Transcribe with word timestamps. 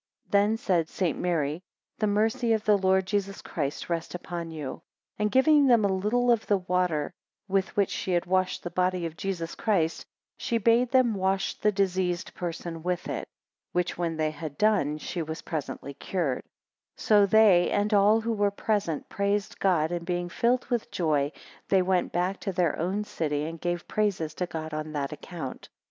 19 0.33 0.41
Then 0.41 0.57
said 0.57 0.89
St. 0.89 1.19
Mary, 1.19 1.61
The 1.99 2.07
mercy 2.07 2.53
of 2.53 2.65
the 2.65 2.75
Lord 2.75 3.05
Jesus 3.05 3.43
Christ 3.43 3.87
rest 3.87 4.15
upon 4.15 4.49
you; 4.49 4.81
20 5.17 5.17
And 5.19 5.31
giving 5.31 5.67
them 5.67 5.85
a 5.85 5.93
little 5.93 6.31
of 6.31 6.47
that 6.47 6.67
water, 6.67 7.13
with 7.47 7.77
which 7.77 7.91
she 7.91 8.13
had 8.13 8.25
washed 8.25 8.63
the 8.63 8.71
body 8.71 9.05
of 9.05 9.15
Jesus 9.15 9.53
Christ, 9.53 10.03
she 10.37 10.57
bade 10.57 10.89
them 10.89 11.13
wash 11.13 11.53
the 11.53 11.71
diseased 11.71 12.33
person 12.33 12.81
with 12.81 13.07
it, 13.09 13.27
which 13.73 13.95
when 13.95 14.17
they 14.17 14.31
had 14.31 14.57
done, 14.57 14.97
she 14.97 15.21
was 15.21 15.43
presently 15.43 15.93
cured; 15.93 16.41
21 16.97 16.97
So 16.97 17.25
they, 17.27 17.69
and 17.69 17.93
all 17.93 18.21
who 18.21 18.33
were 18.33 18.49
present, 18.49 19.07
praised 19.07 19.59
God; 19.59 19.91
and 19.91 20.03
being 20.03 20.29
filled 20.29 20.65
with 20.71 20.89
joy, 20.89 21.31
they 21.69 21.83
went 21.83 22.11
back 22.11 22.39
to 22.39 22.51
their 22.51 22.75
own 22.79 23.03
city, 23.03 23.43
and 23.45 23.61
gave 23.61 23.87
praises 23.87 24.33
to 24.33 24.47
God 24.47 24.73
on 24.73 24.93
that 24.93 25.11
account. 25.13 25.69